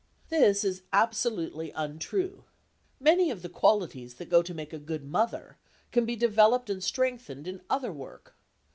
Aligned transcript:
This 0.29 0.63
is 0.63 0.81
absolutely 0.91 1.69
untrue. 1.75 2.43
Many 2.99 3.29
of 3.29 3.43
the 3.43 3.49
qualities 3.49 4.15
that 4.15 4.29
go 4.31 4.41
to 4.41 4.51
make 4.55 4.73
a 4.73 4.79
good 4.79 5.03
mother 5.03 5.57
can 5.91 6.07
be 6.07 6.15
developed 6.15 6.71
and 6.71 6.83
strengthened 6.83 7.47
in 7.47 7.61
other 7.69 7.93
work. 7.93 8.35